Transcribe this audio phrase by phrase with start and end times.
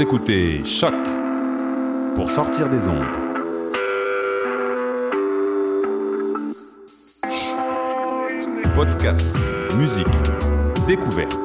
[0.00, 0.94] Écoutez Choc
[2.14, 3.02] pour sortir des ondes.
[8.76, 9.28] Podcast,
[9.76, 10.06] musique,
[10.86, 11.36] découverte.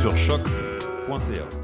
[0.00, 1.63] Sur choc.ca.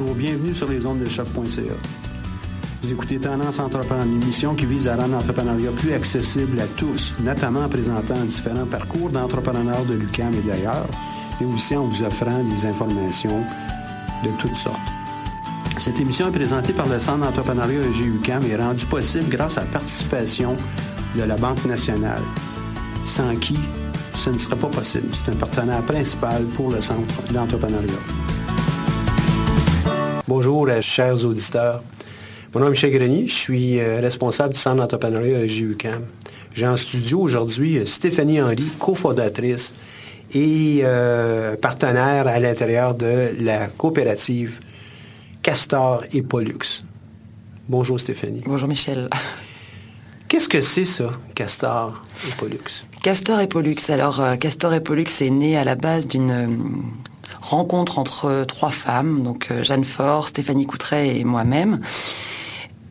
[0.00, 1.62] Bonjour, bienvenue sur les ondes de choc.ca.
[2.82, 7.14] Vous écoutez Tendance Entrepreneur, une émission qui vise à rendre l'entrepreneuriat plus accessible à tous,
[7.22, 10.86] notamment en présentant différents parcours d'entrepreneurs de l'UQAM et d'ailleurs,
[11.42, 13.44] et aussi en vous offrant des informations
[14.24, 14.80] de toutes sortes.
[15.76, 19.66] Cette émission est présentée par le Centre d'entrepreneuriat EG-UQAM et rendue possible grâce à la
[19.66, 20.56] participation
[21.14, 22.22] de la Banque nationale,
[23.04, 23.58] sans qui
[24.14, 25.08] ce ne serait pas possible.
[25.12, 28.29] C'est un partenaire principal pour le Centre d'entrepreneuriat.
[30.30, 31.82] Bonjour, euh, chers auditeurs.
[32.54, 36.04] Mon nom est Michel Grenier, je suis euh, responsable du Centre d'entrepreneuriat GUCAM.
[36.54, 39.74] J'ai en studio aujourd'hui euh, Stéphanie Henry, cofondatrice
[40.32, 44.60] et euh, partenaire à l'intérieur de la coopérative
[45.42, 46.84] Castor et Pollux.
[47.68, 48.44] Bonjour Stéphanie.
[48.46, 49.10] Bonjour Michel.
[50.28, 52.86] Qu'est-ce que c'est ça, Castor et Pollux?
[53.02, 53.74] Castor et Pollux.
[53.88, 56.46] Alors, euh, Castor et Pollux est né à la base d'une euh,
[57.50, 61.80] rencontre entre euh, trois femmes, donc euh, Jeanne Fort, Stéphanie Coutret et moi-même.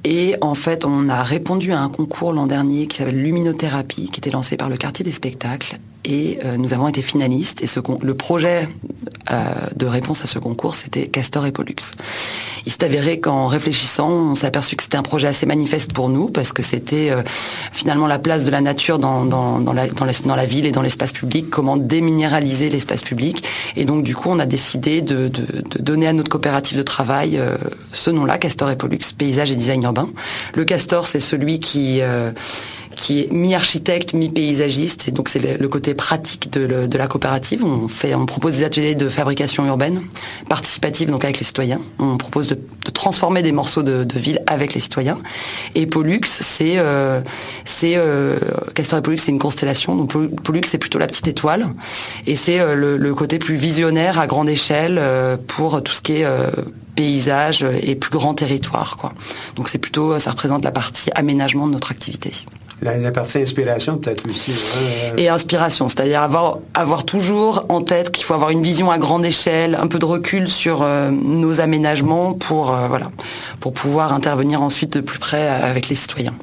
[0.04, 4.20] Et en fait, on a répondu à un concours l'an dernier qui s'appelle Luminothérapie, qui
[4.20, 5.78] était lancé par le quartier des spectacles.
[6.06, 7.62] Et euh, nous avons été finalistes.
[7.62, 7.68] Et
[8.02, 8.70] le projet
[9.76, 11.76] de réponse à ce concours, c'était Castor et Pollux.
[12.66, 16.10] Il s'est avéré qu'en réfléchissant, on s'est aperçu que c'était un projet assez manifeste pour
[16.10, 17.22] nous, parce que c'était euh,
[17.72, 20.66] finalement la place de la nature dans, dans, dans, la, dans, la, dans la ville
[20.66, 23.44] et dans l'espace public, comment déminéraliser l'espace public.
[23.76, 25.46] Et donc, du coup, on a décidé de, de,
[25.80, 27.58] donner à notre coopérative de travail euh,
[27.94, 30.10] ce nom-là, Castor et Pollux, paysage et design urbain.
[30.56, 32.02] Le castor, c'est celui qui...
[32.02, 32.32] euh,
[33.00, 37.64] qui est mi-architecte, mi-paysagiste, et donc c'est le, côté pratique de, la coopérative.
[37.64, 40.02] On fait, on propose des ateliers de fabrication urbaine,
[40.50, 41.80] participative donc avec les citoyens.
[41.98, 42.60] On propose de,
[42.94, 45.18] transformer des morceaux de, ville avec les citoyens.
[45.76, 47.22] Et Pollux, c'est, euh,
[47.64, 48.38] c'est euh,
[48.76, 49.96] Castor et Pollux, c'est une constellation.
[49.96, 51.68] Donc Pol- Pollux, c'est plutôt la petite étoile,
[52.28, 56.02] et c'est euh, le, le côté plus visionnaire à grande échelle euh, pour tout ce
[56.02, 56.50] qui est euh,
[56.96, 58.98] paysage et plus grand territoire.
[58.98, 59.14] Quoi.
[59.56, 62.34] Donc c'est plutôt, ça représente la partie aménagement de notre activité.
[62.82, 64.52] La, la partie inspiration, peut-être aussi.
[64.52, 68.90] hein, euh, Et inspiration, c'est-à-dire avoir, avoir toujours en tête qu'il faut avoir une vision
[68.90, 73.12] à grande échelle, un peu de recul sur euh, nos aménagements pour, euh, voilà,
[73.60, 76.36] pour pouvoir intervenir ensuite de plus près avec les citoyens.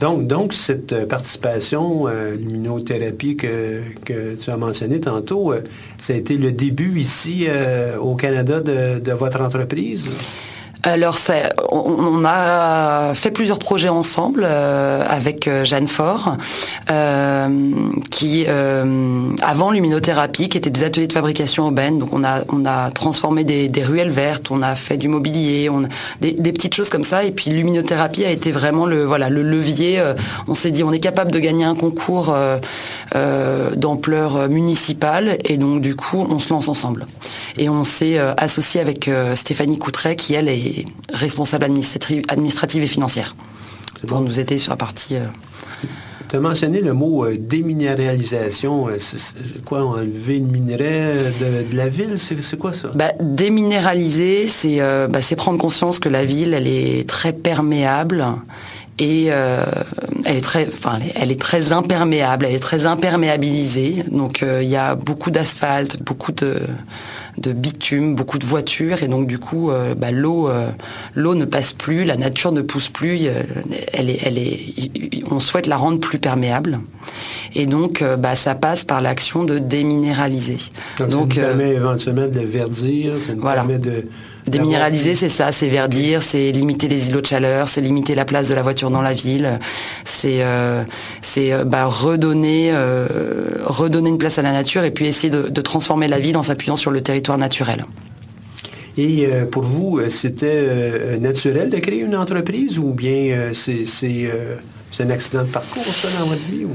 [0.00, 5.62] Donc, donc, cette euh, participation, euh, luminothérapie que, que tu as mentionné tantôt, euh,
[5.98, 10.06] ça a été le début ici euh, au Canada de, de votre entreprise?
[10.82, 11.18] Alors,
[11.70, 16.36] on, a fait plusieurs projets ensemble euh, avec euh, Jeanne Fort,
[16.90, 17.48] euh,
[18.10, 18.46] qui
[19.42, 21.98] avant luminothérapie, qui étaient des ateliers de fabrication urbaine.
[21.98, 25.70] Donc, on a on a transformé des, ruelles vertes, on a fait du mobilier,
[26.20, 27.24] des, petites choses comme ça.
[27.24, 30.02] Et puis, luminothérapie a été vraiment le voilà le levier.
[30.48, 32.34] On s'est dit, on est capable de gagner un concours
[33.16, 37.06] euh, d'ampleur municipale, et donc du coup, on se lance ensemble.
[37.56, 42.84] Et on s'est euh, associé avec euh, Stéphanie Coutret, qui elle est responsable administrative, administrative
[42.84, 43.34] et financière.
[44.06, 45.16] pour nous aider sur la partie.
[46.28, 48.86] Tu as mentionné le mot déminéralisation.
[48.98, 52.16] C'est quoi, enlever le minerai de, la ville?
[52.16, 52.92] C'est quoi ça?
[52.94, 54.46] Bah, déminéraliser,
[55.10, 58.24] bah, c'est prendre conscience que la ville, elle est très perméable
[59.00, 59.64] et euh,
[60.26, 64.04] elle est très, enfin, elle est très imperméable, elle est très imperméabilisée.
[64.10, 66.60] Donc euh, il y a beaucoup d'asphalte, beaucoup de,
[67.38, 70.50] de bitume, beaucoup de voitures, et donc du coup euh, bah, l'eau,
[71.14, 73.22] l'eau ne passe plus, la nature ne pousse plus.
[73.94, 74.60] elle est, elle est,
[75.30, 76.80] on souhaite la rendre plus perméable,
[77.54, 80.58] et donc bah, ça passe par l'action de déminéraliser.
[80.98, 84.04] Donc, ça nous permet éventuellement de verdir, ça nous permet de
[84.46, 88.48] Déminéraliser, c'est ça, c'est verdir, c'est limiter les îlots de chaleur, c'est limiter la place
[88.48, 89.58] de la voiture dans la ville,
[90.04, 90.82] c'est euh,
[91.20, 93.06] c'est euh, bah, redonner euh,
[93.64, 96.76] redonner une place à la nature et puis essayer de, transformer la ville en s'appuyant
[96.76, 97.84] sur le territoire naturel.
[98.96, 103.84] Et pour vous, c'était naturel de créer une entreprise ou bien c'est
[105.00, 106.66] un accident de parcours ça dans votre vie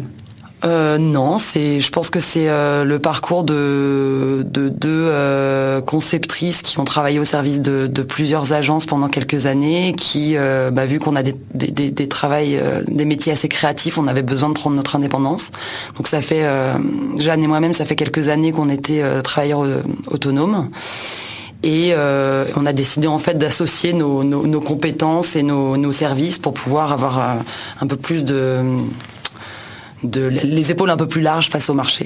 [0.64, 6.86] euh, non, je pense que c'est euh, le parcours de deux euh, conceptrices qui ont
[6.86, 10.36] travaillé au service de, plusieurs agences pendant quelques années, qui,
[10.72, 14.50] bah, vu qu'on a des, des, des, travails, des métiers assez créatifs, on avait besoin
[14.50, 15.52] de prendre notre indépendance.
[15.98, 16.46] Donc ça fait,
[17.18, 19.66] Jeanne et moi-même, ça fait quelques années qu'on était travailleurs
[20.08, 20.70] autonomes.
[21.64, 27.38] Et on a décidé en fait d'associer nos, compétences et nos, services pour pouvoir avoir
[27.82, 28.62] un peu plus de
[30.06, 32.06] les épaules un peu plus larges face au marché.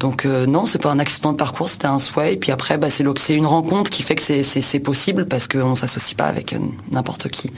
[0.00, 2.34] Donc euh, non, c'est pas un accident de parcours, c'était un souhait.
[2.34, 5.74] Et puis après, bah, c'est une rencontre qui fait que c'est possible parce qu'on ne
[5.74, 6.58] s'associe pas avec euh,
[6.90, 7.52] n'importe qui.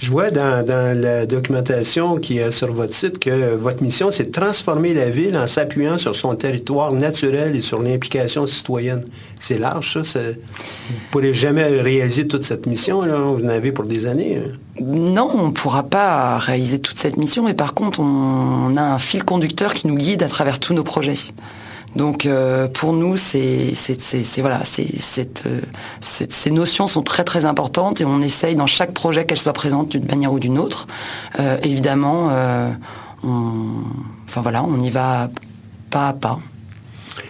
[0.00, 4.30] Je vois dans, la documentation qui est sur votre site que votre mission, c'est de
[4.30, 9.04] transformer la ville en s'appuyant sur son territoire naturel et sur l'implication citoyenne.
[9.38, 10.20] C'est large, ça.
[10.20, 10.26] Vous
[10.94, 13.16] ne pourrez jamais réaliser toute cette mission, là.
[13.16, 14.38] Vous en avez pour des années.
[14.38, 14.56] Hein.
[14.80, 18.98] Non, on ne pourra pas réaliser toute cette mission, mais par contre, on a un
[18.98, 21.12] fil conducteur qui nous guide à travers tous nos projets.
[21.96, 23.16] Donc euh, pour nous,
[24.38, 25.60] voilà, euh,
[26.00, 29.90] ces notions sont très très importantes et on essaye dans chaque projet qu'elles soient présentes
[29.90, 30.86] d'une manière ou d'une autre.
[31.40, 32.30] Euh, évidemment,
[33.24, 33.82] on,
[34.26, 35.30] enfin voilà, on y va
[35.90, 36.38] pas à pas.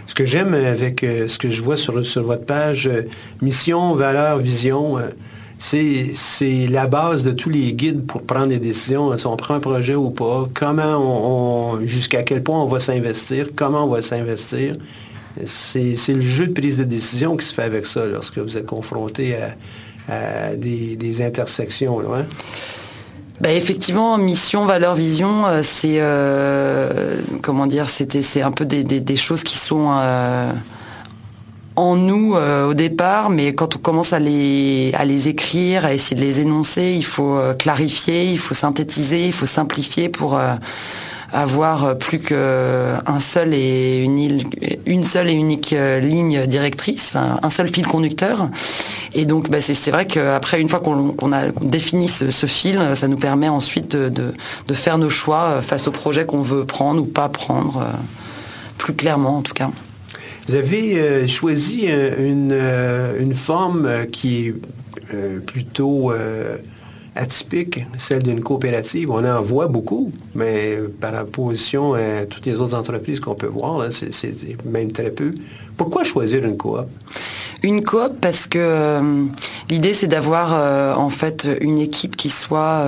[0.07, 2.91] Ce que j'aime avec ce que je vois sur, sur votre page,
[3.41, 4.99] mission, valeur, vision,
[5.61, 9.17] c'est la base de tous les guides pour prendre des décisions.
[9.19, 13.49] Si on prend un projet ou pas, comment on, jusqu'à quel point on va s'investir,
[13.55, 14.73] comment on va s'investir.
[15.45, 18.65] C'est le jeu de prise de décision qui se fait avec ça lorsque vous êtes
[18.65, 19.37] confronté
[20.09, 22.01] à, des, intersections.
[22.01, 22.27] Là, hein.
[23.41, 29.17] ben, effectivement, mission, valeur, vision, euh, c'est euh, comment dire, c'était c'est un peu des,
[29.17, 30.51] choses qui sont euh,
[31.81, 35.95] en nous euh, au départ, mais quand on commence à les, à les écrire, à
[35.95, 40.37] essayer de les énoncer, il faut euh, clarifier, il faut synthétiser, il faut simplifier pour
[40.37, 40.55] euh,
[41.33, 44.43] avoir plus qu'un seul et une,
[44.85, 48.49] une seule et unique ligne directrice, un, seul fil conducteur.
[49.15, 53.17] Et donc, bah, c'est vrai qu'après, une fois qu'on a défini ce, fil, ça nous
[53.17, 54.35] permet ensuite de,
[54.75, 57.87] faire nos choix face au projet qu'on veut prendre ou pas prendre,
[58.77, 59.71] plus clairement en tout cas.
[60.51, 62.11] Vous avez euh, choisi euh,
[62.51, 64.55] euh, une, forme qui est
[65.47, 66.13] plutôt
[67.15, 69.13] atypique, celle d'une coopérative.
[69.13, 73.93] On en voit beaucoup, mais par opposition à toutes les autres entreprises qu'on peut voir,
[73.93, 75.31] c'est même très peu.
[75.77, 76.81] Pourquoi choisir une coop?
[77.63, 79.03] Une coop parce que
[79.69, 82.85] l'idée c'est d'avoir en fait une équipe qui soit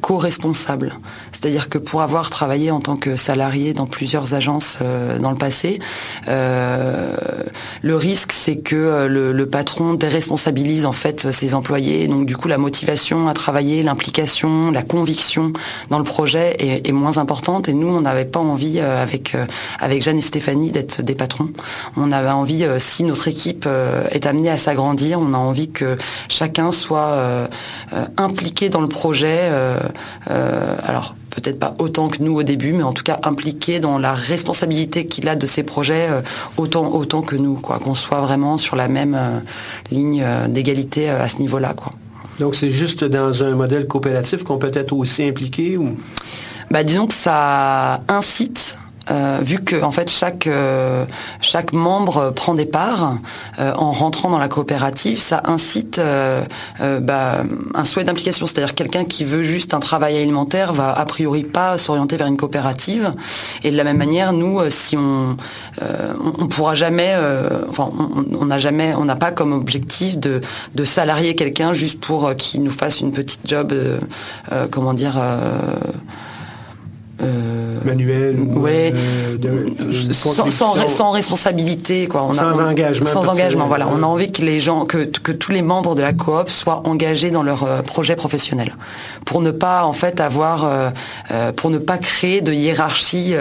[0.00, 0.98] co-responsable.
[1.44, 5.36] C'est-à-dire que pour avoir travaillé en tant que salarié dans plusieurs agences euh, dans le
[5.36, 5.78] passé,
[6.26, 7.14] euh,
[7.82, 12.08] le risque c'est que euh, le, patron déresponsabilise en fait ses employés.
[12.08, 15.52] Donc du coup la motivation à travailler, l'implication, la conviction
[15.90, 17.68] dans le projet est, moins importante.
[17.68, 19.36] Et nous on n'avait pas envie avec
[19.80, 21.50] avec Jeanne et Stéphanie d'être des patrons.
[21.98, 23.68] On avait envie si notre équipe
[24.10, 25.96] est amenée à s'agrandir, on a envie que
[26.28, 27.16] chacun soit
[28.16, 29.50] impliqué dans le projet.
[30.26, 34.14] alors peut-être pas autant que nous au début, mais en tout cas impliqué dans la
[34.14, 36.20] responsabilité qu'il a de ses projets euh,
[36.56, 39.40] autant autant que nous, quoi, qu'on soit vraiment sur la même euh,
[39.90, 41.92] ligne euh, d'égalité à ce niveau-là, quoi.
[42.38, 45.96] Donc c'est juste dans un modèle coopératif qu'on peut être aussi impliqué ou?
[46.70, 48.76] Bah, disons que ça incite
[49.10, 51.04] euh, vu que en fait chaque euh,
[51.40, 53.16] chaque membre prend des parts
[53.58, 56.00] euh, en rentrant dans la coopérative, ça incite
[56.80, 57.44] bah,
[57.74, 58.46] un souhait d'implication.
[58.46, 62.36] C'est-à-dire quelqu'un qui veut juste un travail alimentaire va a priori pas s'orienter vers une
[62.36, 63.12] coopérative.
[63.62, 65.36] Et de la même manière, nous, si on
[65.80, 67.14] on, pourra jamais,
[67.68, 67.90] enfin
[68.32, 70.40] on n'a jamais, on n'a pas comme objectif de
[70.74, 73.74] de salarier quelqu'un juste pour qu'il nous fasse une petite job,
[74.70, 75.20] comment dire
[77.22, 78.92] euh, manuel ouais,
[79.44, 79.68] euh,
[80.10, 82.24] sans, sans, responsabilité quoi.
[82.24, 83.88] On sans engagement sans engagement voilà.
[83.88, 86.82] On a envie que les gens que, que tous les membres de la coop soient
[86.88, 88.74] engagés dans leur euh, projet professionnel.
[89.26, 90.68] Pour ne pas en fait avoir
[91.56, 93.34] pour ne pas créer de hiérarchie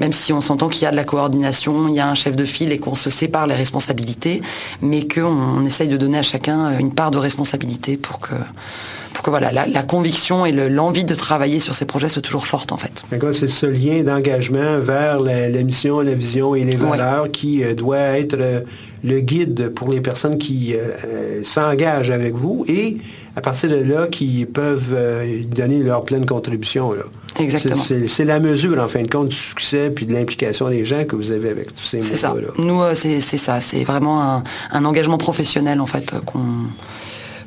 [0.00, 2.36] même si on s'entend qu'il y a de la coordination il y a un chef
[2.36, 4.42] de file et qu'on se sépare les responsabilités
[4.80, 8.34] mais qu'on on essaye de donner à chacun une part de responsabilité pour que
[9.22, 12.72] pour que voilà, la, conviction et l'envie de travailler sur ces projets soit toujours forte
[12.72, 13.04] en fait.
[13.32, 18.18] C'est ce lien d'engagement vers la, mission, la vision et les valeurs qui euh, doit
[18.18, 18.62] être euh,
[19.04, 22.96] le, guide pour les personnes qui euh, s'engagent avec vous et
[23.36, 24.94] à partir de là qui peuvent
[25.46, 26.92] donner leur pleine contribution.
[26.92, 27.04] Là.
[27.38, 27.76] Exactement.
[27.76, 31.14] C'est la mesure, en fin de compte, du succès puis de l'implication des gens que
[31.14, 32.08] vous avez avec tous ces mots-là.
[32.08, 32.34] C'est ça.
[32.58, 33.60] Nous, c'est ça.
[33.60, 36.66] C'est vraiment un, un, engagement professionnel, en fait, qu'on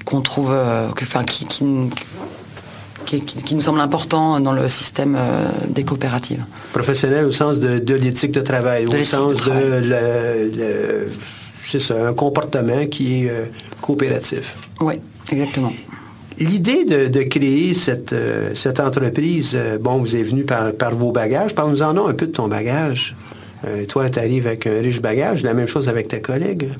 [0.05, 5.83] qu'on trouve, euh, enfin, qui, qui, qui, nous semble important dans le système euh, des
[5.83, 6.45] coopératives.
[6.71, 11.09] Professionnel au sens de, l'éthique de travail, au sens de, le,
[11.65, 13.45] c'est ça, un comportement qui est euh,
[13.81, 14.55] coopératif.
[14.79, 14.95] Oui,
[15.31, 15.73] exactement.
[16.37, 18.13] L'idée de, créer cette,
[18.55, 21.55] cette entreprise, bon, vous êtes venu par, par vos bagages.
[21.55, 23.15] Parle-nous-en un peu de ton bagage.
[23.87, 25.43] toi, tu arrives avec un riche bagage.
[25.43, 26.71] La même chose avec tes collègues.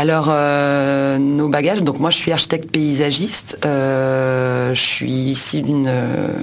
[0.00, 5.90] Alors, euh, nos bagages, donc moi je suis architecte paysagiste, euh, je suis ici d'une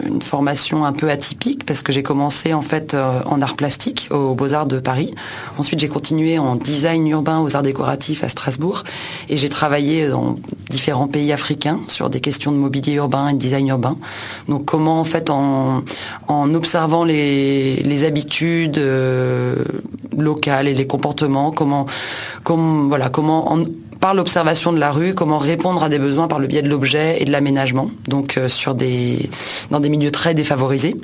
[0.05, 4.09] une formation un peu atypique parce que j'ai commencé en fait euh, en art plastique
[4.11, 5.15] aux Beaux-Arts de Paris.
[5.57, 8.83] Ensuite j'ai continué en design urbain aux arts décoratifs à Strasbourg
[9.29, 10.35] et j'ai travaillé dans
[10.69, 13.95] différents pays africains sur des questions de mobilier urbain et de design urbain.
[14.49, 15.85] Donc comment en fait en,
[16.27, 18.81] observant les habitudes
[20.17, 21.85] locales et les comportements, comment,
[22.43, 23.57] comme, voilà, comment
[23.99, 27.21] par l'observation de la rue, comment répondre à des besoins par le biais de l'objet
[27.21, 29.29] et de l'aménagement, donc euh, sur des,
[29.71, 30.95] dans des milieux très défavorisés.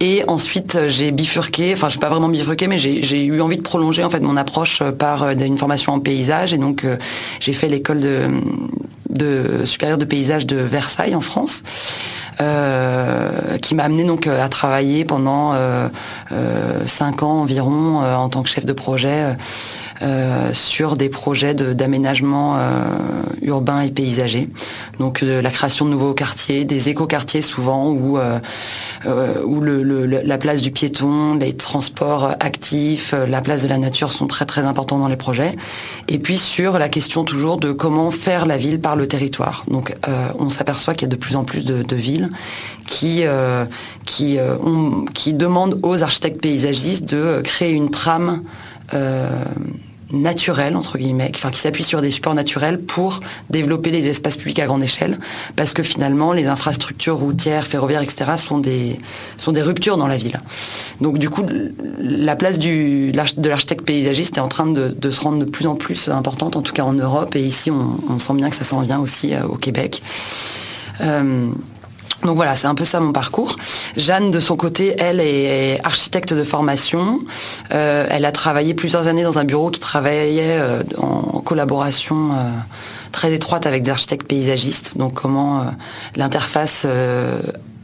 [0.00, 3.62] Et ensuite, j'ai bifurqué, enfin, je suis pas vraiment bifurqué, mais j'ai eu envie de
[3.62, 6.54] prolonger en fait mon approche par euh, une formation en paysage.
[6.54, 6.96] Et donc, euh,
[7.40, 8.28] j'ai fait l'école de,
[9.10, 11.62] de supérieure de paysage de Versailles en France.
[13.62, 15.54] qui m'a amené donc à travailler pendant
[16.86, 19.34] cinq ans environ en tant que chef de projet
[20.00, 22.84] euh, sur des projets d'aménagement euh,
[23.42, 24.48] urbain et paysager.
[25.00, 28.16] Donc euh, la création de nouveaux quartiers, des écoquartiers souvent où
[29.44, 34.44] où la place du piéton, les transports actifs, la place de la nature sont très
[34.44, 35.52] très importants dans les projets.
[36.06, 39.64] Et puis sur la question toujours de comment faire la ville par le territoire.
[39.68, 39.96] Donc
[40.38, 42.30] on s'aperçoit qu'il y a de plus en plus de, villes
[42.86, 48.42] qui ont, qui demandent aux architectes paysagistes de créer une trame
[50.12, 54.36] euh, naturel entre guillemets, enfin qui s'appuie sur des supports naturels pour développer les espaces
[54.36, 55.18] publics à grande échelle,
[55.56, 58.32] parce que finalement les infrastructures routières, ferroviaires, etc.
[58.36, 58.98] sont des
[59.36, 60.40] sont des ruptures dans la ville.
[61.00, 61.44] Donc du coup,
[61.98, 63.12] la place de
[63.48, 66.72] l'architecte paysagiste est en train de, se rendre de plus en plus importante, en tout
[66.72, 69.44] cas en Europe, et ici on, on sent bien que ça s'en vient aussi euh,
[69.44, 70.02] au Québec.
[71.00, 71.50] Euh,
[72.24, 73.56] donc voilà, c'est un peu ça mon parcours.
[73.96, 77.20] Jeanne, de son côté, elle est architecte de formation.
[77.72, 82.50] Euh, elle a travaillé plusieurs années dans un bureau qui travaillait euh, en collaboration euh,
[83.12, 84.98] très étroite avec des architectes paysagistes.
[84.98, 85.64] Donc comment
[86.16, 86.86] l'interface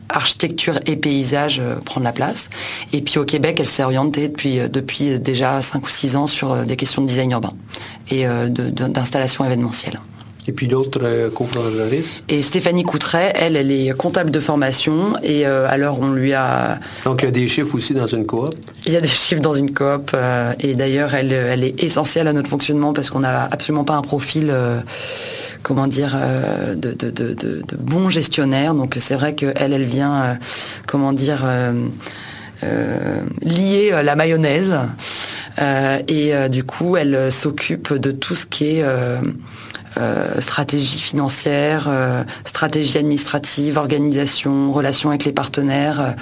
[0.09, 2.51] architecture et paysage prend la place.
[2.93, 6.65] Et puis au Québec, elle s'est orientée depuis, depuis déjà 5 ou 6 ans sur
[6.65, 7.55] des questions de design urbain
[8.11, 9.99] et d'installation événementielle.
[10.47, 11.31] Et puis l'autre euh,
[12.29, 15.15] Et Stéphanie Coutret, elle, elle est comptable de formation.
[15.23, 16.81] Et euh, alors, on lui a...
[17.05, 18.55] Donc, il y a des chiffres aussi dans une coop
[18.87, 20.11] Il y a des chiffres dans une coop.
[20.13, 23.95] Euh, et d'ailleurs, elle, elle est essentielle à notre fonctionnement parce qu'on n'a absolument pas
[23.95, 24.49] un profil...
[24.51, 24.81] Euh,
[25.63, 26.15] comment dire,
[26.77, 28.75] de, de, de, de, bons gestionnaires.
[28.75, 30.39] Donc c'est vrai qu'elle, elle vient,
[30.87, 31.47] comment dire,
[33.41, 34.77] lier la mayonnaise.
[36.07, 38.85] et du coup, elle s'occupe de tout ce qui est
[39.97, 46.17] euh, stratégie financière, euh, stratégie administrative, organisation, relations avec les partenaires,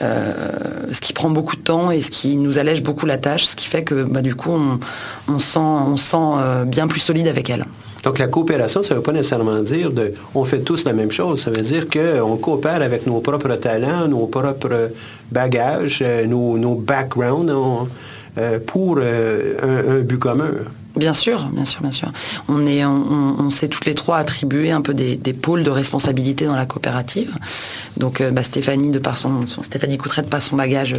[0.00, 0.32] euh,
[0.90, 3.54] ce qui prend beaucoup de temps et ce qui nous allège beaucoup la tâche, ce
[3.54, 4.80] qui fait que bah, du coup on,
[5.32, 7.64] on sent, on sent bien plus solide avec elle.
[8.02, 11.12] Donc la coopération, ça ne veut pas nécessairement dire de on fait tous la même
[11.12, 11.42] chose.
[11.42, 14.90] Ça veut dire qu'on coopère avec nos propres talents, nos propres
[15.30, 17.86] bagages, nos, nos backgrounds
[18.66, 20.50] pour un, but commun.
[20.96, 22.12] Bien sûr, bien sûr, bien sûr.
[22.48, 22.82] On est,
[23.50, 27.36] s'est toutes les trois attribué un peu des, pôles de responsabilité dans la coopérative.
[27.96, 30.94] Donc, bah, Stéphanie, de par son, Stéphanie Coutret, de par son bagage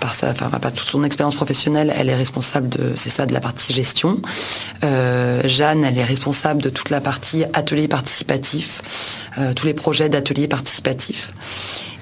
[0.00, 3.34] par sa, enfin, pas toute son expérience professionnelle, elle est responsable de, c'est ça, de
[3.34, 4.20] la partie gestion.
[4.82, 10.08] Euh, Jeanne, elle est responsable de toute la partie atelier participatif, euh, tous les projets
[10.08, 11.32] d'ateliers participatifs.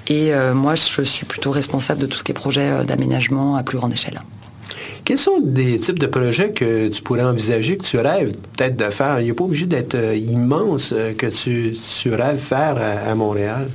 [0.07, 3.63] Et euh, moi, je suis plutôt responsable de tout ce qui est projet d'aménagement à
[3.63, 4.19] plus grande échelle.
[5.09, 8.91] Quels sont des types de projets que tu pourrais envisager, que tu rêves peut-être de
[8.91, 9.19] faire?
[9.19, 13.67] Il n'est pas obligé d'être immense que tu, tu rêves faire à, Montréal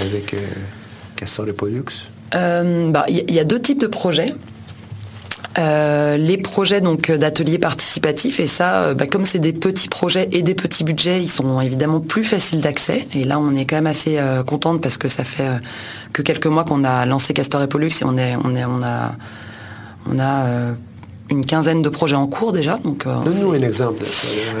[0.00, 0.34] avec
[1.14, 1.84] Castor et Pollux?
[2.34, 4.34] Euh, bah, il y, a deux types de projets.
[5.58, 10.26] Euh, les projets donc d'ateliers participatifs et ça, euh, bah, comme c'est des petits projets
[10.32, 13.06] et des petits budgets, ils sont évidemment plus faciles d'accès.
[13.14, 15.60] Et là, on est quand même assez contente parce que ça fait
[16.12, 18.82] que quelques mois qu'on a lancé Castor et Pollux et on est, on est, on
[18.82, 19.12] a,
[20.06, 20.74] on a
[21.30, 22.78] une quinzaine de projets en cours déjà.
[22.78, 24.04] Donc, euh, Donne-nous un exemple.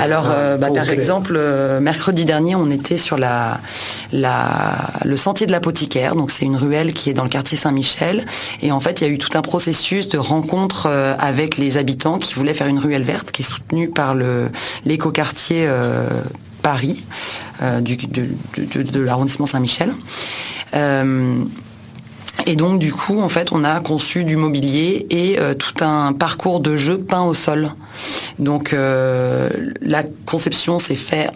[0.00, 3.60] Alors, euh, bah, par exemple, euh, mercredi dernier, on était sur la,
[4.12, 6.14] la, le sentier de l'apothicaire.
[6.14, 8.26] Donc, c'est une ruelle qui est dans le quartier Saint-Michel.
[8.60, 12.18] Et en fait, il y a eu tout un processus de rencontre avec les habitants
[12.18, 14.50] qui voulaient faire une ruelle verte, qui est soutenue par le
[14.84, 15.68] l'écoquartier
[16.62, 17.04] Paris
[17.80, 19.92] du, de l'arrondissement Saint-Michel.
[22.48, 26.14] Et donc du coup, en fait, on a conçu du mobilier et euh, tout un
[26.14, 27.72] parcours de jeu peint au sol.
[28.38, 29.50] Donc euh,
[29.82, 31.30] la conception s'est faite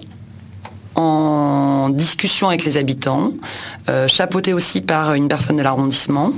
[0.95, 3.35] en discussion avec les habitants,
[3.91, 6.33] euh, chapeauté aussi par une personne de l'arrondissement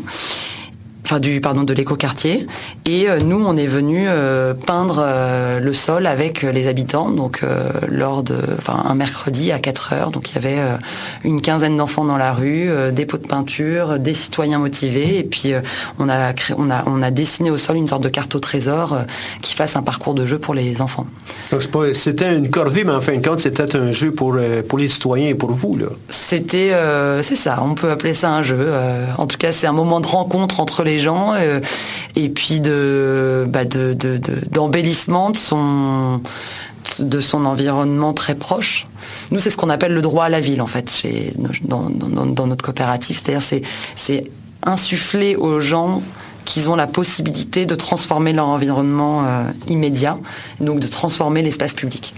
[1.05, 2.47] enfin du pardon de l'écoquartier.
[2.87, 7.11] Et euh, nous on est venu euh, peindre euh, le sol avec les habitants.
[7.11, 7.43] Donc
[7.89, 10.11] lors de enfin un mercredi à 4 heures.
[10.11, 10.59] Donc il y avait
[11.23, 15.19] une quinzaine d'enfants dans la rue des pots de peinture des citoyens motivés.
[15.19, 15.53] Et puis
[15.99, 18.41] on a créé, on a on a dessiné au sol une sorte de carte au
[18.41, 18.99] trésor
[19.43, 21.07] qui fasse un parcours de jeu pour les enfants.
[21.51, 24.37] Donc c'était une corvée mais en fin de compte c'était un jeu pour
[24.69, 25.87] pour les citoyens et pour vous là.
[26.09, 26.73] C'était
[27.21, 27.61] c'est ça.
[27.63, 28.73] On peut appeler ça un jeu
[29.19, 31.61] en tout cas c'est un moment de rencontre entre les gens euh,
[32.17, 36.21] et puis de bah, d'embellissement de, son
[36.99, 38.87] de son environnement très proche.
[39.31, 41.33] Nous, c'est ce qu'on appelle le droit à la ville, en fait, chez,
[41.63, 41.89] dans,
[42.47, 43.17] notre coopérative.
[43.17, 43.63] C'est-à-dire, c'est,
[43.97, 44.31] c'est
[44.65, 46.03] insuffler aux gens
[46.45, 50.19] qu'ils ont la possibilité de transformer leur environnement euh, immédiat,
[50.61, 52.15] donc de transformer l'espace public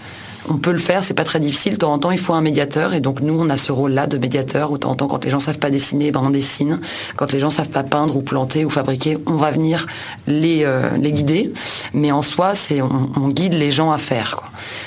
[0.48, 1.74] on peut le faire, c'est pas très difficile.
[1.74, 2.94] De temps en temps, il faut un médiateur.
[2.94, 5.24] Et donc, nous, on a ce rôle-là de médiateur où de temps en temps, quand
[5.24, 6.80] les gens savent pas dessiner, ben, on dessine.
[7.16, 9.86] Quand les gens savent pas peindre ou planter ou fabriquer, on va venir
[10.26, 11.52] les, euh, guider.
[11.94, 14.40] Mais en soi, c'est, on, guide les gens à faire.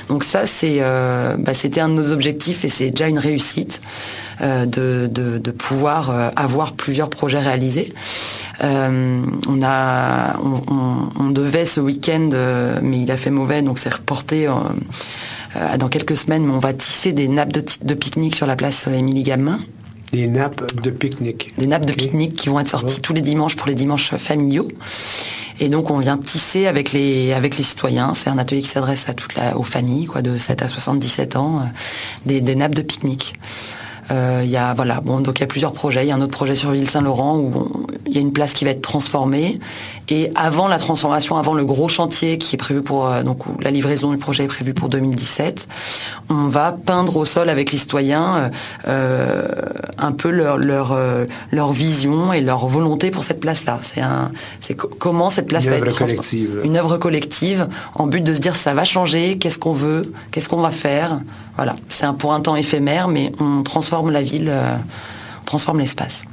[0.07, 3.81] Donc ça, c'est, euh, bah, c'était un de nos objectifs et c'est déjà une réussite.
[4.41, 7.93] Euh, de, pouvoir avoir plusieurs projets réalisés.
[8.61, 12.29] on a, on, devait ce week-end,
[12.81, 14.47] mais il a fait mauvais, donc c'est reporté
[15.77, 19.59] dans quelques semaines, on va tisser des nappes de, pique-nique sur la place Émilie Gamin.
[20.11, 21.53] Des nappes de pique-nique.
[21.57, 24.67] Des nappes de pique-nique qui vont être sorties tous les dimanches pour les dimanches familiaux.
[25.59, 28.13] Et donc on vient tisser avec les avec les citoyens.
[28.13, 31.35] C'est un atelier qui s'adresse à toute la aux familles quoi de 7 à 77
[31.35, 31.63] ans, euh,
[32.25, 33.35] des, des nappes de pique-nique.
[34.11, 36.03] Euh, il y a voilà bon donc il y a plusieurs projets.
[36.05, 38.53] Il y a un autre projet sur Ville Saint-Laurent où il y a une place
[38.53, 39.59] qui va être transformée
[40.09, 43.71] et avant la transformation, avant le gros chantier qui est prévu pour euh, donc la
[43.71, 45.67] livraison du projet est prévue pour 2017,
[46.29, 48.49] on va peindre au sol avec les citoyens
[48.87, 49.47] euh,
[49.97, 50.97] un peu leur leur
[51.51, 53.79] leur vision et leur volonté pour cette place-là.
[53.81, 56.61] C'est un c'est comment cette place une va être collective.
[56.63, 60.49] une œuvre collective en but de se dire ça va changer, qu'est-ce qu'on veut, qu'est-ce
[60.49, 61.19] qu'on va faire.
[61.59, 64.77] Voilà, c'est un pour un temps éphémère, mais on transforme la ville, euh,
[65.43, 66.23] transforme l'espace.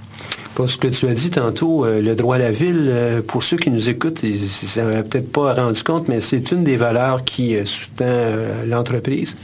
[0.55, 3.43] Pour ce que tu as dit tantôt, euh, le droit à la ville, euh, pour
[3.43, 7.25] ceux qui nous écoutent, ils ne peut-être pas rendu compte, mais c'est une des valeurs
[7.25, 8.05] qui sous-tend
[8.69, 9.37] l'entreprise.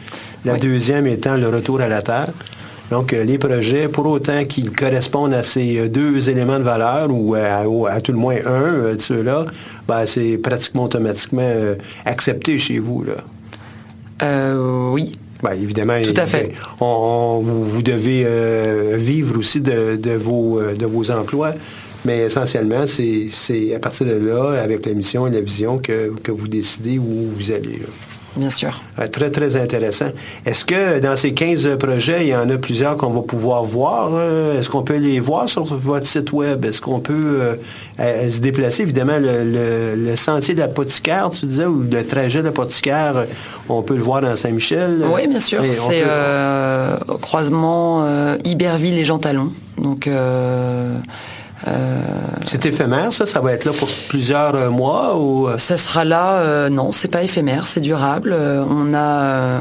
[0.45, 2.29] La deuxième étant le retour à la terre.
[2.93, 8.01] Donc, les projets, pour autant qu'ils correspondent à ces deux éléments de valeur, ou à,
[8.01, 9.47] tout le moins un de ceux-là,
[9.89, 11.51] ben, c'est pratiquement automatiquement
[12.05, 13.03] accepté chez vous.
[13.03, 14.55] Là.
[14.93, 15.11] oui,
[15.43, 16.53] ben, évidemment, Tout à fait.
[16.79, 21.55] vous, devez euh, vivre aussi de, vos, euh, de vos emplois.
[22.05, 26.49] Mais essentiellement, c'est à partir de là, avec la mission et la vision, que, vous
[26.49, 27.81] décidez où vous allez.
[28.37, 28.81] Bien sûr.
[29.11, 30.07] très, très intéressant.
[30.47, 34.11] Est-ce que dans ces 15 projets, il y en a plusieurs qu'on va pouvoir voir?
[34.15, 36.65] Euh, est-ce qu'on peut les voir sur votre site web?
[36.65, 37.57] Est-ce qu'on peut
[38.01, 38.83] euh, se déplacer?
[38.83, 43.25] Évidemment, le, sentier de l'apothicaire, tu disais, ou le trajet de l'apothicaire,
[43.69, 45.03] on peut le voir dans Saint-Michel?
[45.13, 45.63] Oui, bien sûr.
[45.71, 46.05] C'est
[47.09, 48.07] au croisement
[48.45, 49.53] Iberville et Jean Talon.
[49.79, 50.09] Donc...
[51.69, 52.01] Euh,
[52.45, 53.27] c'est éphémère, ça?
[53.27, 55.49] Ça va être là pour plusieurs euh, mois ou...
[55.49, 55.59] Euh?
[55.59, 58.35] Ça sera là, non, c'est pas éphémère, c'est durable.
[58.35, 59.61] on a,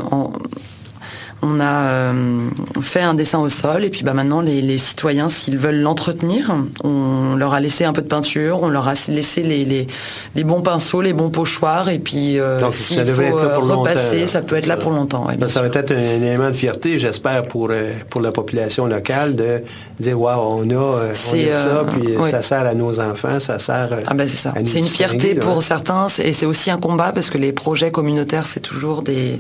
[1.44, 2.50] on a euh,
[2.82, 7.36] fait un dessin au sol et puis bah, maintenant les, citoyens, s'ils veulent l'entretenir, on
[7.36, 9.88] leur a laissé un peu de peinture, on leur a laissé les,
[10.36, 14.56] les, bons pinceaux, les bons pochoirs et puis euh, s'il faut euh, repasser, ça peut
[14.56, 15.28] être là pour longtemps.
[15.48, 17.72] ça va être un, élément de fierté, j'espère, pour,
[18.10, 19.64] pour la population locale de
[20.00, 24.28] dire waouh, on a, ça, puis ça sert à nos enfants, ça sert ah ben
[24.28, 24.54] ça.
[24.66, 28.46] C'est une fierté pour certains et c'est aussi un combat parce que les projets communautaires,
[28.46, 29.40] c'est toujours des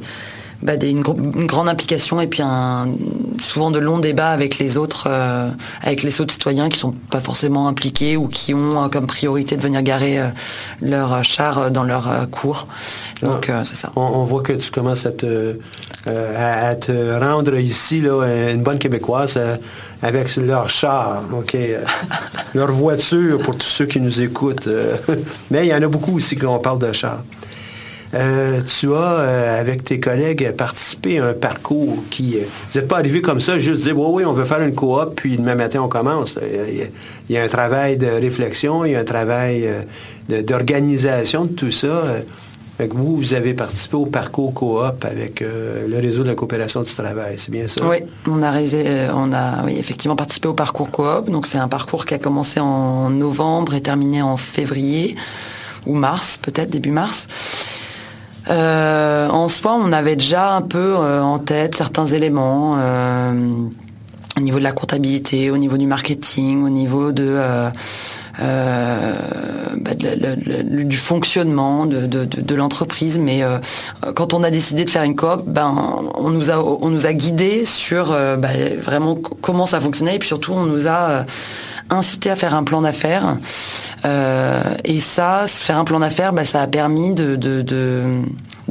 [0.63, 2.89] bah, une, grande implication et puis un,
[3.41, 5.50] souvent de longs débats avec les autres, euh,
[5.82, 9.58] avec les autres citoyens qui sont pas forcément impliqués ou qui ont euh, comme priorité
[9.58, 10.28] de venir garer euh,
[10.82, 12.67] leur char dans leur cours.
[13.24, 13.63] Donc ah.
[13.63, 13.91] c'est ça.
[13.95, 15.58] On, voit que tu commences à te,
[16.06, 19.39] à, te rendre ici là, une bonne québécoise
[20.04, 21.58] avec leur char, ok,
[22.54, 24.69] leur voiture pour tous ceux qui nous écoutent.
[25.50, 27.24] Mais il y en a beaucoup aussi qui on parle de char.
[28.13, 32.38] Euh, tu as, euh, avec tes collègues, participé à un parcours qui...
[32.38, 34.76] Euh, vous n'êtes pas arrivé comme ça, juste dire, oui, oui, on veut faire une
[34.76, 36.38] coop, puis demain matin, on commence.
[36.41, 36.89] Il
[37.34, 39.69] y, a, un travail de réflexion, il y a un travail
[40.28, 42.04] d'organisation de, tout ça.
[42.80, 47.36] vous, vous avez participé au parcours coop avec le réseau de la coopération du travail,
[47.38, 47.86] c'est bien ça?
[47.86, 47.97] Oui,
[48.28, 48.52] on a,
[49.13, 51.30] on a oui, effectivement participé au parcours coop.
[51.30, 55.15] Donc c'est un parcours qui a commencé en novembre et terminé en février
[55.86, 57.28] ou mars, peut-être début mars.
[58.49, 63.34] Euh, en soi, on avait déjà un peu euh, en tête certains éléments euh,
[64.38, 67.71] au niveau de la comptabilité, au niveau du marketing, au niveau bah,
[70.73, 73.19] du fonctionnement de, l'entreprise.
[73.19, 73.43] Mais
[74.15, 75.75] quand on a décidé de faire une coop, ben
[76.15, 78.49] on nous a on guidés sur bah,
[78.80, 81.25] vraiment comment ça fonctionnait et puis surtout on nous a
[81.91, 83.38] incité à faire un plan d'affaires.
[84.06, 88.21] Euh, et ça, faire un plan d'affaires, bah, ça a permis de,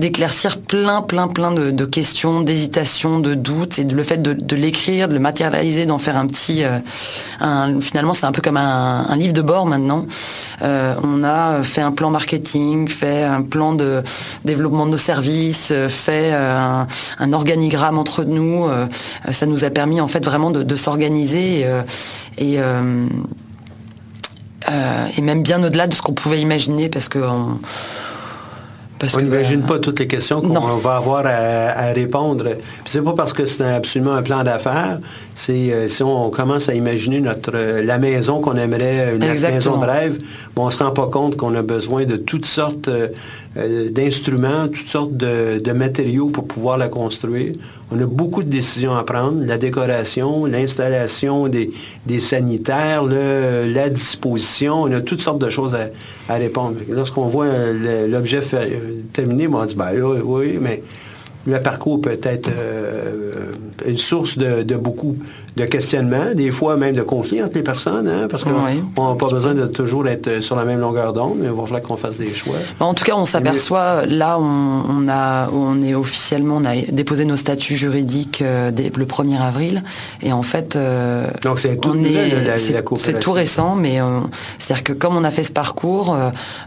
[0.01, 5.15] d'éclaircir plein, plein, plein de, questions, d'hésitations, de doutes, et le fait de, l'écrire, de
[5.15, 9.43] le matérialiser, d'en faire un petit, euh, finalement, c'est un peu comme un, livre de
[9.43, 10.07] bord maintenant.
[10.63, 14.03] Euh, on a fait un plan marketing, fait un plan de
[14.45, 16.87] développement de nos services, fait un,
[17.33, 18.67] organigramme entre nous.
[19.31, 21.67] ça nous a permis en fait vraiment de, s'organiser
[22.39, 22.59] et,
[24.69, 27.19] euh, même bien au-delà de ce qu'on pouvait imaginer parce que
[29.19, 32.45] n'imagine pas toutes les questions qu'on va avoir à, répondre.
[32.85, 34.99] C'est pas parce que c'est absolument un plan d'affaires.
[35.35, 39.79] C'est euh, si on commence à imaginer notre euh, la maison qu'on aimerait, une maison
[39.79, 40.19] de rêve,
[40.55, 42.91] bon, on se rend pas compte qu'on a besoin de toutes sortes
[43.57, 47.53] euh, d'instruments, toutes sortes de, matériaux pour pouvoir la construire.
[47.91, 51.71] On a beaucoup de décisions à prendre, la décoration, l'installation des,
[52.21, 55.77] sanitaires, la disposition, on a toutes sortes de choses
[56.29, 56.77] à, répondre.
[56.89, 57.49] Lorsqu'on voit
[58.09, 58.41] l'objet
[59.13, 60.83] terminé, on dit, ben oui, oui, mais
[61.47, 62.51] le parcours peut être
[63.87, 65.17] une source de, beaucoup
[65.57, 69.29] de questionnements, des fois même de conflits entre les personnes, hein, parce qu'on n'a pas
[69.29, 72.19] besoin de toujours être sur la même longueur d'onde, mais il va falloir qu'on fasse
[72.19, 72.57] des choix.
[72.79, 77.37] En tout cas, on s'aperçoit, là, on, a, on est officiellement, on a déposé nos
[77.37, 79.83] statuts juridiques euh, le 1er avril,
[80.23, 81.97] et en fait, euh, donc c'est tout,
[82.97, 84.21] c'est tout récent, mais euh,
[84.59, 86.17] c'est-à-dire que comme on a fait ce parcours,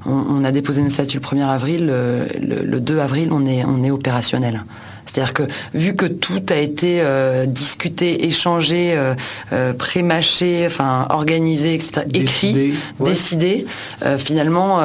[0.05, 3.83] on, a déposé nos statuts le 1er avril, le, le 2 avril, on est, on
[3.83, 4.62] est opérationnel.
[5.05, 9.13] C'est-à-dire que vu que tout a été euh, discuté, échangé, euh,
[9.51, 13.65] euh, pré-mâché, enfin organisé, etc., écrit, décidé,
[14.17, 14.79] finalement,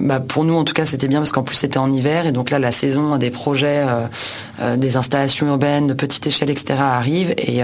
[0.00, 2.32] bah, pour nous en tout cas c'était bien parce qu'en plus c'était en hiver et
[2.32, 3.84] donc là la saison des projets,
[4.76, 6.78] des installations urbaines de petite échelle, etc.
[6.80, 7.62] arrive et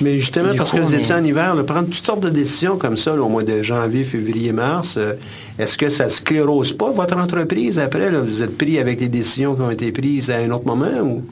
[0.00, 3.14] mais justement, parce que vous étiez en hiver, prendre toutes sortes de décisions comme ça
[3.14, 5.14] au mois de janvier, février, mars, euh,
[5.58, 8.10] est-ce que ça ne sclérose pas votre entreprise après?
[8.10, 11.00] vous êtes pris avec des décisions qui ont été prises à un autre moment?
[11.02, 11.22] Ou?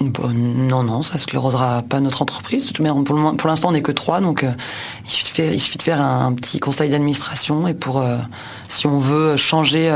[0.00, 2.72] non, non, ça ne sclérosera pas notre entreprise.
[2.72, 4.52] Pour l'instant, on n'est que trois, donc euh,
[5.06, 7.66] il, suffit de faire, un, petit conseil d'administration.
[7.66, 8.16] Et pour, euh,
[8.68, 9.90] si on veut changer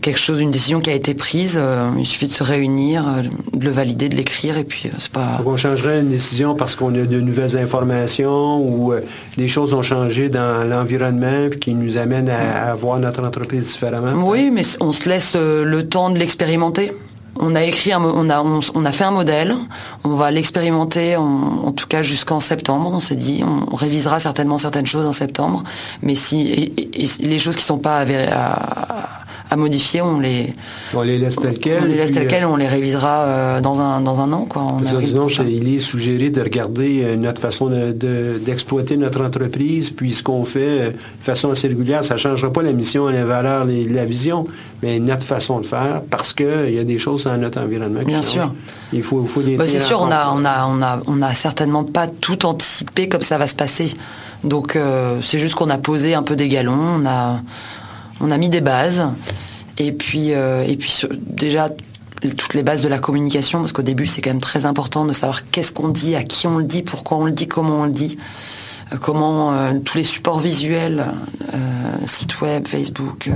[0.00, 1.56] quelque chose, une décision qui a été prise.
[1.60, 3.22] euh, il suffit de se réunir, euh,
[3.56, 5.36] de le valider, de l'écrire, et puis euh, c'est pas.
[5.38, 8.92] Donc on changerait une décision parce qu'on a de nouvelles informations ou
[9.36, 13.64] les choses ont changé dans l'environnement puis qui nous amènent à, à voir notre entreprise
[13.64, 14.12] différemment?
[14.28, 16.92] Oui, mais on se laisse le temps de l'expérimenter.
[17.40, 19.54] On a écrit, un on a, on, a fait un modèle.
[20.04, 21.22] On va l'expérimenter, en,
[21.64, 22.90] en tout cas jusqu'en septembre.
[22.92, 25.64] On s'est dit, on, révisera certainement certaines choses en septembre.
[26.02, 29.08] Mais si et, et- et les choses qui sont pas à-
[29.52, 30.54] à modifier, on les,
[30.94, 31.82] On les laisse telles quelles.
[31.82, 32.44] on les laisse euh.
[32.48, 34.62] On les révisera euh, dans un dans un an, quoi.
[34.80, 39.22] On Ça, sinon, il est suggéré de regarder euh, notre façon de- de- d'exploiter notre
[39.22, 42.02] entreprise, puis ce qu'on fait de façon assez régulière.
[42.02, 44.46] Ça ne changera pas la mission, les valeurs, les- la vision,
[44.82, 48.06] mais notre façon de faire, parce qu'il y a des choses dans notre environnement qui
[48.06, 48.30] Bien changent.
[48.32, 48.52] sûr.
[48.94, 50.40] Il faut, faut les Bah, c'est sûr, on a, compte.
[50.40, 53.92] on a, on a, on a certainement pas tout anticipé comme ça va se passer.
[54.44, 57.40] Donc euh, c'est juste qu'on a posé un peu des galons, on a,
[58.22, 59.04] on a mis des bases,
[59.78, 61.70] et puis, euh, et puis déjà
[62.20, 65.12] toutes les bases de la communication, parce qu'au début c'est quand même très important de
[65.12, 67.84] savoir qu'est-ce qu'on dit, à qui on le dit, pourquoi on le dit, comment on
[67.84, 68.16] le dit,
[68.92, 71.04] euh, comment euh, tous les supports visuels,
[72.06, 73.28] site web, Facebook,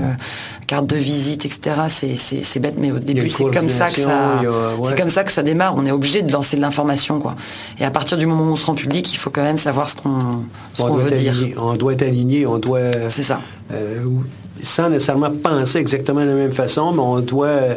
[0.67, 1.77] carte de visite, etc.
[1.89, 4.89] C'est, bête, mais au début c'est comme ça que ça, ouais.
[4.89, 5.75] c'est comme ça que ça démarre.
[5.77, 7.37] On est obligé de lancer de l'information, quoi.
[7.79, 9.89] Et à partir du moment où on se rend public, il faut quand même savoir
[9.89, 10.45] ce qu'on,
[10.79, 11.33] veut dire.
[11.33, 13.09] aligné, on doit être aligné, on doit...
[13.09, 13.41] C'est ça.
[14.63, 17.75] Sans nécessairement penser exactement de la même façon, mais on doit euh,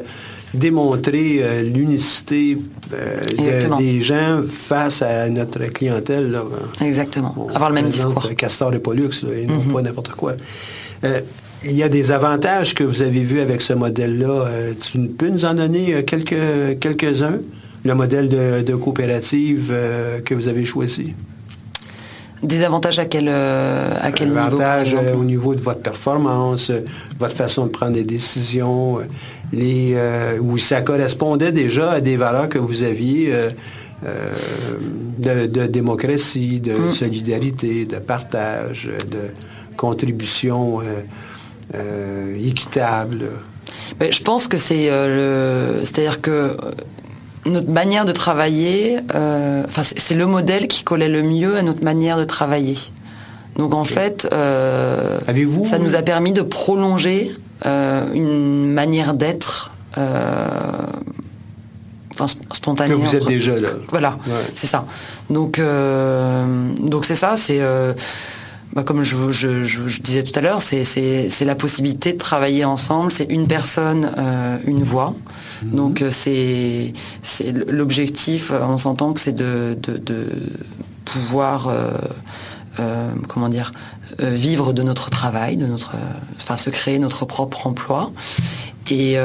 [0.53, 2.57] démontrer euh, l'unicité
[2.93, 6.31] euh, de- des gens face à notre clientèle.
[6.31, 6.43] là.
[6.81, 7.33] Exactement.
[7.37, 8.25] On Avoir le même discours.
[8.29, 8.35] Mhm.
[8.35, 10.33] Castor et Pollux, là, et non pas n'importe quoi.
[11.03, 11.21] Euh,
[11.63, 14.45] il y a des avantages que vous avez vus avec ce modèle-là.
[14.79, 17.39] Tu peux nous en donner quelques, quelques-uns?
[17.85, 19.71] Le modèle de, de coopérative
[20.25, 21.13] que vous avez choisi?
[22.41, 25.09] Des avantages à quel, euh, à quel niveau Avantages exemple?
[25.09, 26.81] euh, au niveau de votre performance, euh,
[27.19, 29.03] votre façon de prendre des décisions, euh,
[29.51, 33.33] les, euh, où ça correspondait déjà à des valeurs que vous aviez
[35.17, 36.91] de, de démocratie, de Mm.
[36.91, 39.33] solidarité, de partage, de
[39.75, 40.79] contribution
[42.41, 43.25] équitable.
[43.99, 46.55] Ben, je pense que c'est le, c'est-à-dire que
[47.45, 51.83] notre manière de travailler, euh, enfin c'est le modèle qui collait le mieux à notre
[51.83, 52.77] manière de travailler.
[53.55, 55.17] Donc en fait, euh,
[55.63, 57.31] ça nous a permis de prolonger
[57.65, 59.71] euh, une manière d'être,
[62.13, 62.89] enfin sp- spontanée.
[62.91, 63.69] Que vous êtes entre- déjà là.
[63.89, 64.33] Voilà, Ouais.
[64.55, 64.85] c'est ça.
[65.29, 65.59] Donc
[66.79, 67.59] donc c'est ça, c'est
[68.73, 70.83] bah, comme je, je- je- je disais tout à l'heure, c'est-
[71.45, 73.11] la possibilité de travailler ensemble.
[73.11, 75.15] C'est une personne, euh, une voix.
[75.63, 75.71] Mhm.
[75.75, 76.93] Donc euh, c'est
[77.67, 78.51] l'objectif.
[78.51, 80.27] euh, On s'entend que c'est de, de, de
[81.05, 81.89] pouvoir euh,
[82.79, 83.71] euh, comment dire
[84.19, 85.91] vivre de notre travail, de notre,
[86.37, 88.11] enfin se créer notre propre emploi
[88.89, 89.17] et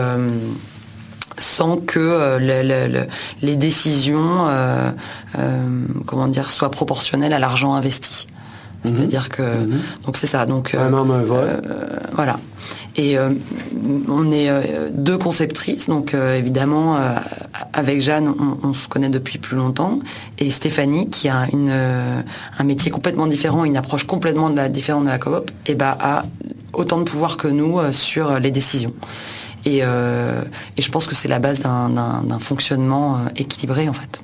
[1.39, 3.07] sans que euh, le- le- le-
[3.43, 4.91] les décisions euh,
[5.39, 5.67] euh,
[6.07, 8.27] comment dire soient proportionnelles à l'argent investi.
[8.85, 9.43] C'est-à-dire que
[10.05, 10.45] donc c'est ça.
[10.47, 11.49] Donc Un euh, homme, un vote.
[11.67, 12.39] euh, voilà.
[12.97, 13.31] Et euh,
[14.09, 16.97] on est euh, deux conceptrices, donc euh, évidemment
[17.73, 19.99] avec Jeanne, on, on se connaît depuis plus longtemps,
[20.39, 25.05] et Stéphanie qui a une, un métier complètement différent, une approche complètement de la, différente
[25.05, 26.23] de la coop, et bah a
[26.73, 28.93] autant de pouvoir que nous sur les décisions.
[29.65, 34.21] Et, et je pense que c'est la base d'un- fonctionnement équilibré en fait.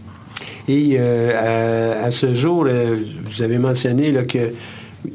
[0.68, 4.52] Et euh, à, ce jour, euh, vous avez mentionné là, que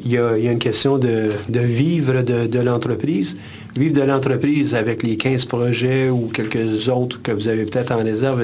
[0.03, 3.37] il y, y a une question de, vivre de, l'entreprise.
[3.75, 8.03] Vivre de l'entreprise avec les 15 projets ou quelques autres que vous avez peut-être en
[8.03, 8.41] réserve,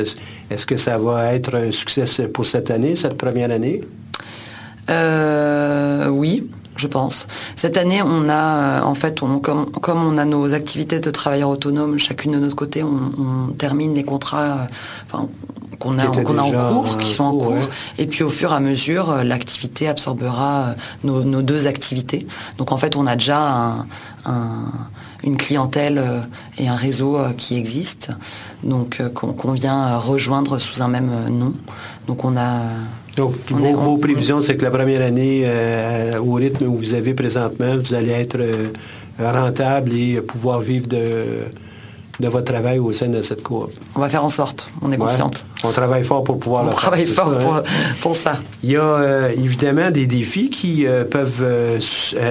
[0.52, 3.82] est-ce que ça va être un succès pour cette année, cette première année?
[4.90, 7.28] Euh, oui, je pense.
[7.56, 12.34] Cette année, on a, en fait, comme, on a nos activités de travailleurs autonomes, chacune
[12.34, 14.68] de notre côté, on, termine les contrats,
[15.82, 17.60] qu'on a, qu'on en cours, qui sont en cours, ouais.
[17.98, 22.26] Et puis, au fur et à mesure, euh, l'activité absorbera euh, nos, nos deux activités.
[22.58, 23.86] Donc, en fait, on a déjà un,
[24.26, 24.72] un-
[25.24, 26.20] une clientèle euh,
[26.58, 28.12] et un réseau qui existe,
[28.64, 31.54] donc qu'on vient rejoindre sous un même nom.
[32.08, 32.62] Donc, on a
[33.18, 36.66] Donc, On vos, est- vos on- prévisions, c'est que la première année, euh, au rythme
[36.66, 38.70] où vous avez présentement, vous allez être euh,
[39.20, 41.04] rentable et pouvoir vivre de,
[42.20, 43.72] de votre travail au sein de cette coop.
[43.96, 45.06] On va faire en sorte, on est Ouais.
[45.08, 45.46] confiante.
[45.64, 47.64] On travaille fort pour pouvoir On le faire, travaille c'est fort ça, pour, hein?
[48.02, 48.38] pour ça.
[48.64, 51.80] Il y a euh, évidemment des défis qui euh, peuvent euh,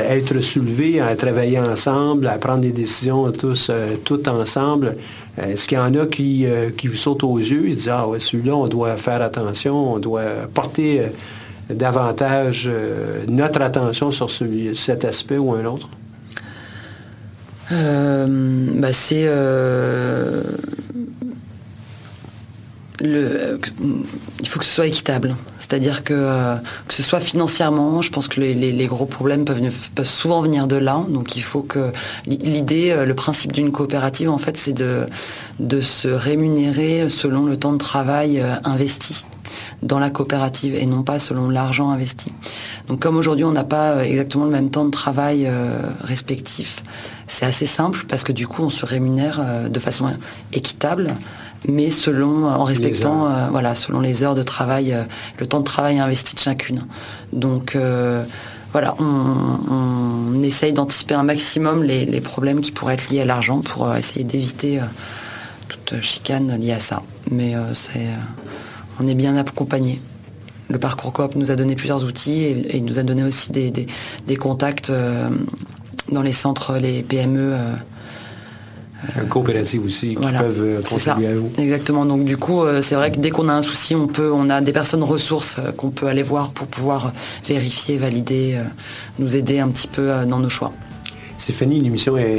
[0.09, 3.71] être soulevés à travailler ensemble, à prendre des décisions tous,
[4.05, 4.97] tout ensemble.
[5.41, 8.21] Est-ce qu'il y en a qui, qui vous sautent aux yeux et disent Ah ouais,
[8.21, 11.03] celui-là, on doit faire attention, on doit porter
[11.69, 12.69] davantage
[13.29, 15.89] notre attention sur celui, cet aspect ou un autre?
[17.71, 19.27] Bah, C'est
[23.01, 23.59] le,
[24.41, 25.37] il faut que ce soit équitable.
[25.59, 26.57] C'est-à-dire que, euh,
[26.89, 29.63] que ce soit financièrement, je pense que les, gros problèmes peuvent,
[29.95, 31.05] peuvent, souvent venir de là.
[31.09, 31.93] Donc il faut que
[32.27, 35.07] l'idée, euh, le principe d'une coopérative, en fait, c'est de,
[35.59, 39.27] de se rémunérer selon le temps de travail euh, investi
[39.83, 42.33] dans la coopérative et non pas selon l'argent investi.
[42.89, 45.49] Donc comme aujourd'hui on n'a pas exactement le même temps de travail
[46.03, 46.83] respectif,
[47.27, 50.11] c'est assez simple parce que du coup on se rémunère de façon
[50.53, 51.15] équitable
[51.69, 55.03] mais selon, en respectant, euh, voilà, selon les heures de travail, euh,
[55.39, 56.87] le temps de travail investi de chacune.
[57.33, 58.25] Donc euh,
[58.73, 63.95] voilà, on, essaye d'anticiper un maximum les, problèmes qui pourraient être liés à l'argent pour
[63.95, 64.81] essayer d'éviter
[65.69, 67.03] toute chicane liée à ça.
[67.31, 68.09] Mais c'est,
[69.01, 70.01] on est bien accompagné.
[70.69, 73.71] Le parcours coop nous a donné plusieurs outils et, il nous a donné aussi des,
[73.71, 74.93] des contacts
[76.13, 77.57] dans les centres, les PME
[79.29, 81.51] coopératives aussi qui peuvent euh, contribuer à vous.
[81.59, 82.05] Exactement.
[82.05, 84.51] Donc du coup, euh, c'est vrai que dès qu'on a un souci, on peut, on
[84.51, 87.13] a des personnes ressources euh, qu'on peut aller voir pour pouvoir
[87.47, 88.59] vérifier, valider,
[89.19, 90.73] nous aider un petit peu dans nos choix.
[91.39, 92.39] Stéphanie, l'émission est,